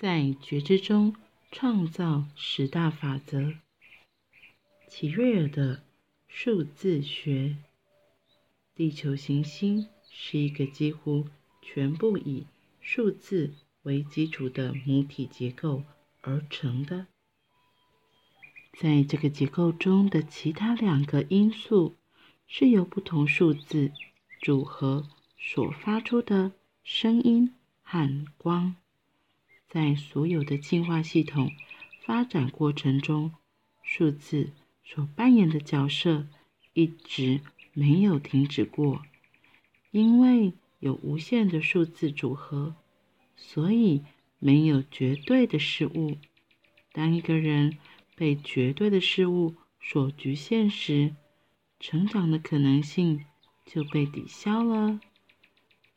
[0.00, 1.14] 在觉知中
[1.52, 3.52] 创造十大法则。
[4.88, 5.82] 齐瑞尔的
[6.26, 7.58] 数字学。
[8.74, 11.28] 地球行星是一个几乎
[11.60, 12.46] 全部以
[12.80, 13.52] 数字
[13.82, 15.84] 为基础的母体结构
[16.22, 17.06] 而成的。
[18.72, 21.94] 在这个结构中的其他两个因素，
[22.46, 23.92] 是由不同数字
[24.40, 25.06] 组合
[25.36, 28.76] 所发出的声音和光。
[29.70, 31.52] 在所有的进化系统
[32.04, 33.32] 发展过程中，
[33.84, 34.50] 数字
[34.82, 36.26] 所扮演的角色
[36.74, 37.40] 一直
[37.72, 39.02] 没有停止过。
[39.92, 42.74] 因为有无限的数字组合，
[43.36, 44.02] 所以
[44.40, 46.18] 没有绝对的事物。
[46.92, 47.78] 当一个人
[48.16, 51.14] 被绝对的事物所局限时，
[51.78, 53.24] 成长的可能性
[53.64, 54.98] 就被抵消了。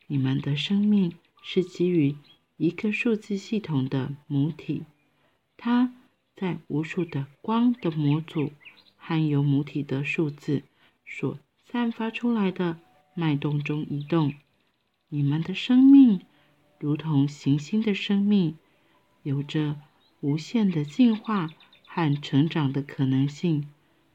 [0.06, 2.14] 你们的生命是基于
[2.56, 4.84] 一个数字系统的母体，
[5.56, 5.92] 它
[6.36, 8.52] 在无数的光的模组
[8.96, 10.62] 和由母体的数字
[11.04, 12.78] 所散发出来的
[13.14, 14.34] 脉动中移动。
[15.08, 16.20] 你们的生命
[16.78, 18.56] 如同行星的生命，
[19.24, 19.76] 有着
[20.20, 21.52] 无限的进化
[21.84, 23.68] 和成长的可能性。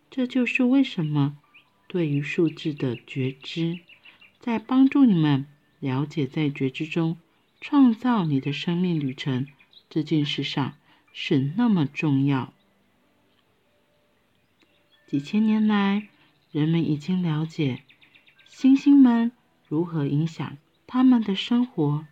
[0.09, 1.37] 这就是为什么
[1.87, 3.79] 对于数字的觉知，
[4.39, 5.45] 在帮助你们
[5.79, 7.17] 了解在觉知中。
[7.61, 9.47] 创造你的生命旅程
[9.89, 10.75] 这件事上
[11.11, 12.53] 是那么重要。
[15.05, 16.07] 几千年来，
[16.51, 17.83] 人们已经了解
[18.47, 19.31] 星星们
[19.67, 20.57] 如何影响
[20.87, 22.07] 他们的生活，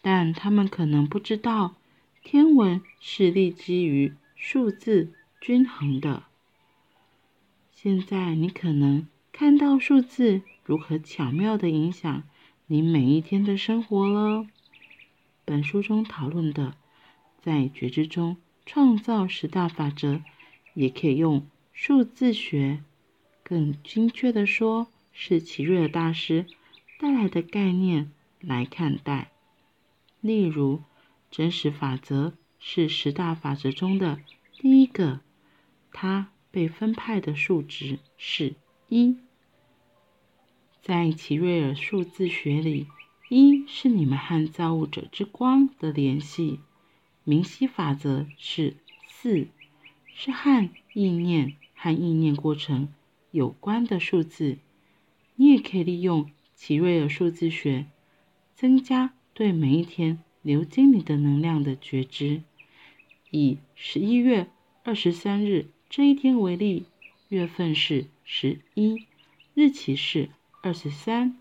[0.00, 1.74] 但他们可能不知道
[2.22, 6.24] 天文是立基于数字均衡的。
[7.72, 12.22] 现在你可能看到数字如何巧妙地影响
[12.66, 14.46] 你每一天的生活了。
[15.44, 16.76] 本书中讨论的，
[17.40, 20.22] 在觉知中创造十大法则，
[20.74, 22.82] 也可以用数字学，
[23.42, 26.46] 更精确地说，是齐瑞尔大师
[26.98, 29.32] 带来的概念来看待。
[30.20, 30.82] 例如，
[31.30, 34.20] 真实法则是十大法则中的
[34.58, 35.20] 第一个，
[35.92, 38.54] 它被分派的数值是
[38.88, 39.16] 一。
[40.80, 42.86] 在齐瑞尔数字学里。
[43.34, 46.60] 一是你们和造物者之光的联系，
[47.24, 48.76] 明晰法则是
[49.08, 49.48] 四，
[50.12, 52.92] 是和意念和意念过程
[53.30, 54.58] 有关的数字。
[55.36, 57.86] 你也可以利用奇瑞尔数字学，
[58.54, 62.42] 增加对每一天流经你的能量的觉知。
[63.30, 64.50] 以十一月
[64.82, 66.84] 二十三日这一天为例，
[67.30, 69.06] 月份是十一，
[69.54, 70.28] 日期是
[70.62, 71.38] 二十三。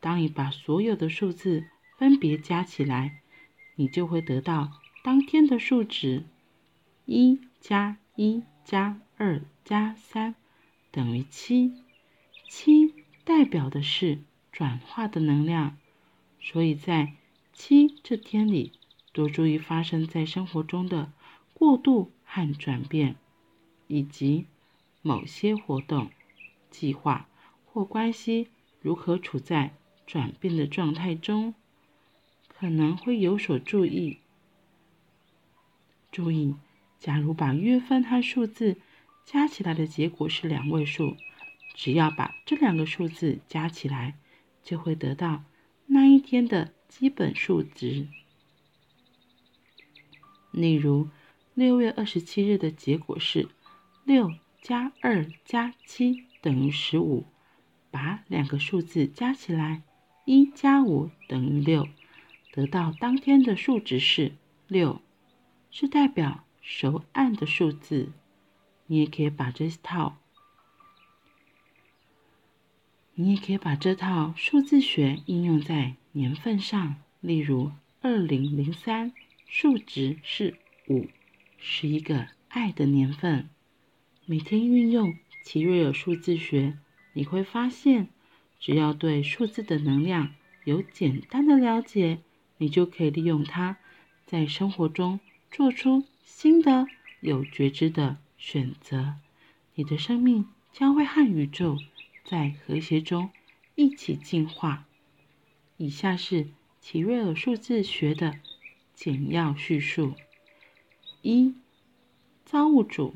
[0.00, 3.20] 当你把所有的数字分别加起来，
[3.74, 4.72] 你就会得到
[5.02, 6.24] 当天的数值：
[7.04, 10.34] 一加一加二加三
[10.90, 11.72] 等于七。
[12.48, 12.94] 七
[13.24, 14.20] 代表的是
[14.52, 15.76] 转化的能量，
[16.40, 17.14] 所以在
[17.52, 18.72] 七这天里，
[19.12, 21.12] 多注意发生在生活中的
[21.52, 23.16] 过渡和转变，
[23.88, 24.46] 以及
[25.02, 26.10] 某些活动、
[26.70, 27.28] 计划
[27.66, 28.48] 或关系
[28.80, 29.74] 如何处在。
[30.08, 31.54] 转变的状态中，
[32.48, 34.20] 可能会有所注意。
[36.10, 36.56] 注意，
[36.98, 38.78] 假如把月份和数字
[39.26, 41.14] 加起来的结果是两位数，
[41.74, 44.14] 只要把这两个数字加起来，
[44.62, 45.44] 就会得到
[45.88, 48.08] 那一天的基本数值。
[50.50, 51.10] 例如，
[51.52, 53.46] 六月二十七日的结果是
[54.04, 54.32] 六
[54.62, 57.26] 加二加七等于十五，
[57.90, 59.82] 把两个数字加起来。
[60.30, 61.88] 一加五等于六，
[62.52, 64.32] 得到当天的数值是
[64.66, 65.00] 六，
[65.70, 68.12] 是代表熟谙的数字。
[68.88, 70.18] 你也可以把这套，
[73.14, 76.96] 你也可以把这套数字学应用在年份上。
[77.22, 79.14] 例如，二零零三
[79.46, 80.58] 数值是
[80.88, 81.06] 五，
[81.56, 83.48] 是一个爱的年份。
[84.26, 86.76] 每天运用奇瑞尔数字学，
[87.14, 88.10] 你会发现。
[88.58, 90.34] 只要对数字的能量
[90.64, 92.18] 有简单的了解，
[92.58, 93.76] 你就可以利用它，
[94.26, 95.20] 在生活中
[95.50, 96.86] 做出新的
[97.20, 99.14] 有觉知的选择。
[99.74, 101.78] 你的生命将会和宇宙
[102.24, 103.30] 在和谐中
[103.76, 104.86] 一起进化。
[105.76, 106.48] 以下是
[106.80, 108.40] 齐瑞尔数字学的
[108.92, 110.14] 简要叙述：
[111.22, 111.54] 一、
[112.44, 113.14] 造物主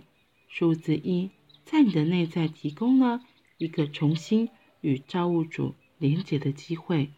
[0.49, 1.31] 数字一
[1.65, 3.25] 在你的内在提供了
[3.59, 4.49] 一个重新。
[4.83, 7.11] 与造物主连结的机会，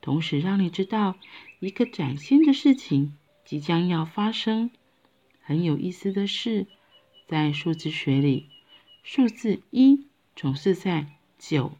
[0.00, 1.14] 同时让你知道
[1.60, 4.72] 一个崭新的事情即将要发生。
[5.40, 6.66] 很有意思的是，
[7.28, 8.48] 在数字学里，
[9.02, 11.06] 数字一总是在
[11.38, 11.72] 九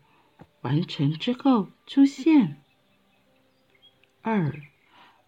[0.60, 2.60] 完成之后出现。
[4.22, 4.60] 二，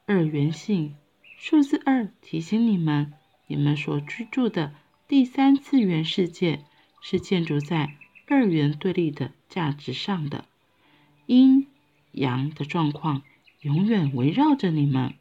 [0.06, 0.97] 二元性，
[1.38, 3.14] 数字二提醒你们，
[3.47, 4.75] 你们所居住的
[5.09, 6.64] 第三次元世界
[7.00, 10.46] 是建筑在二元对立的价值上的，
[11.26, 11.69] 阴
[12.12, 13.20] 阳的状况
[13.60, 15.12] 永远围绕着你们。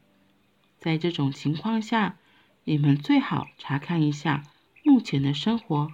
[0.78, 2.16] 在这种情况下，
[2.64, 4.44] 你们最好查看一下
[4.82, 5.92] 目前的生活，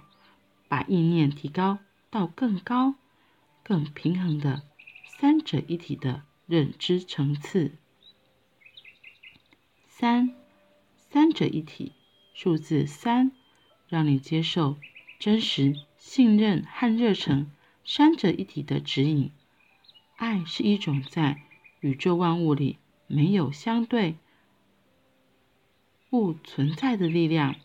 [0.69, 2.95] 把意念提高到更高、
[3.61, 4.63] 更平衡的
[5.05, 7.73] 三者一体的认知层次。
[9.85, 10.33] 三，
[10.95, 11.91] 三者一体，
[12.33, 13.33] 数字三，
[13.89, 14.77] 让你接受
[15.19, 17.51] 真实、信任和热忱
[17.91, 19.31] 三者一体的指引。
[20.15, 21.41] 爱是一种在
[21.79, 22.77] 宇宙万物里
[23.07, 24.15] 没有相对
[26.11, 27.55] 物存在的力量，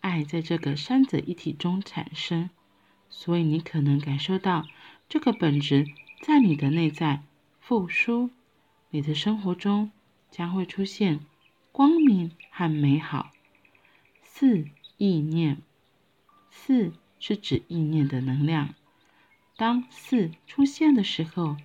[0.00, 2.50] 爱在这个三者一体中产生，
[3.08, 4.66] 所以你可能感受到
[5.08, 5.86] 这个本质
[6.20, 7.22] 在你的内在
[7.60, 8.30] 复苏，
[8.90, 9.92] 你的生活中
[10.28, 11.20] 将会出现
[11.70, 13.30] 光明和美好。
[14.24, 14.64] 四
[14.96, 15.62] 意念，
[16.50, 18.74] 四是指意念的能量。
[19.56, 21.56] 当四出现的时候，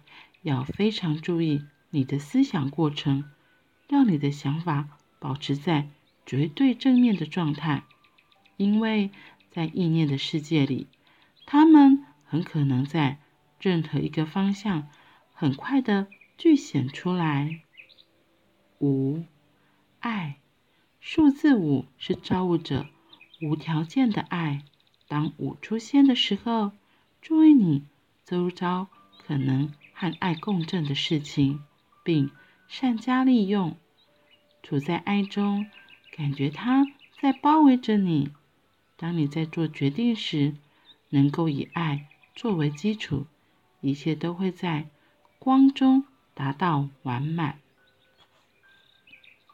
[0.41, 3.25] 要非常注意你的思想过程，
[3.87, 4.89] 让你的想法
[5.19, 5.89] 保持在
[6.25, 7.83] 绝对正面的状态，
[8.57, 9.09] 因为
[9.49, 10.87] 在意念的世界里，
[11.45, 13.19] 它们很可能在
[13.59, 14.89] 任何一个方向
[15.33, 16.07] 很快的
[16.37, 17.61] 具显出来。
[18.79, 19.23] 五，
[19.99, 20.37] 爱，
[20.99, 22.87] 数字五是造物者
[23.41, 24.63] 无条件的爱。
[25.07, 26.73] 当五出现的时候，
[27.27, 27.83] 注意你
[28.23, 28.87] 周遭
[29.17, 31.61] 可能和爱共振的事情，
[32.01, 32.31] 并
[32.69, 33.75] 善加利用。
[34.63, 35.69] 处在爱中。
[36.09, 36.85] 感觉它
[37.19, 38.31] 在包围着你。
[38.95, 40.55] 当你在做决定时，
[41.09, 43.25] 能够以爱作为基础，
[43.81, 44.87] 一切都会在
[45.37, 47.59] 光中达到完满。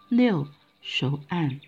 [0.10, 0.48] 六，
[0.80, 1.60] 手按，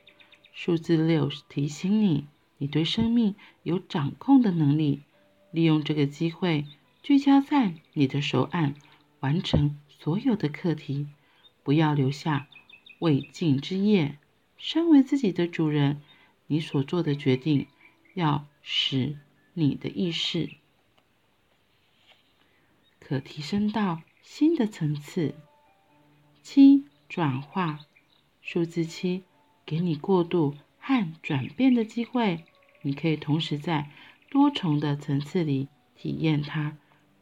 [0.53, 2.27] 数字六提醒你，
[2.59, 5.01] 你对生命有掌控的能力。
[5.55, 6.65] 利用这个机会，
[7.01, 8.75] 聚焦在你的手按，
[9.21, 11.07] 完成所有的课题，
[11.63, 12.49] 不要留下
[12.99, 14.17] 未尽之业。
[14.57, 16.01] 身为自己的主人，
[16.47, 17.67] 你所做的决定
[18.15, 19.17] 要使
[19.53, 20.49] 你的意识
[22.99, 25.35] 可提升到新的层次。
[26.41, 27.79] 七，转化，
[28.41, 29.23] 数字七
[29.65, 32.43] 给你过渡和转变的机会，
[32.81, 33.89] 你可以同时在
[34.35, 36.77] 多重的层次里体验它，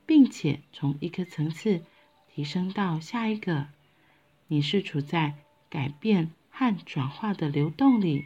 [0.08, 1.84] 并且从一个层次
[2.28, 3.68] 提升到下一个。
[4.48, 5.36] 你是处在
[5.70, 6.32] 改变。
[6.56, 8.26] 和转化的流动里。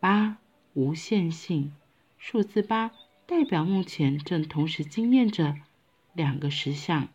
[0.00, 0.38] 八，
[0.72, 1.74] 无限性，
[2.16, 2.90] 数字八
[3.26, 5.56] 代表目前正同时经验着
[6.14, 7.08] 两个实相，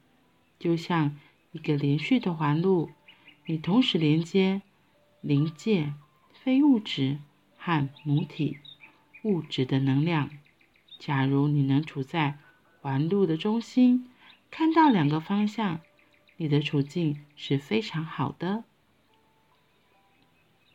[0.60, 1.18] 就像
[1.52, 2.92] 一个连续的环路，
[3.48, 4.62] 你同时连接
[5.20, 5.94] 灵界、
[6.32, 7.18] 非物质
[7.58, 8.60] 和母体
[9.24, 10.30] 物质的能量。
[11.00, 12.40] 假如你能处在
[12.80, 14.10] 环路的中心，
[14.50, 15.82] 看到两个方向，
[16.38, 18.64] 你的处境是非常好的。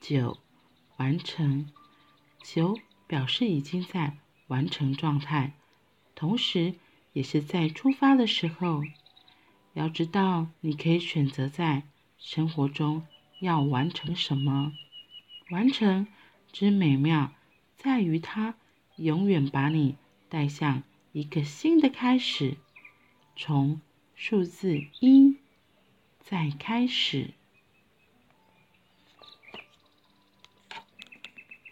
[0.01, 0.39] 九，
[0.97, 1.69] 完成。
[2.43, 5.55] 九表示已经在完成状态，
[6.15, 6.75] 同时
[7.13, 8.83] 也是在出发的时候。
[9.75, 11.83] 要知道，你可以选择在
[12.19, 13.07] 生活中
[13.41, 14.73] 要完成什么。
[15.51, 16.07] 完成
[16.51, 17.33] 之美妙，
[17.87, 18.57] 在于它
[18.97, 19.95] 永远把你
[20.29, 22.57] 带向一个新的开始，
[23.37, 23.81] 从
[24.17, 25.37] 数字一
[26.19, 27.31] 再开始。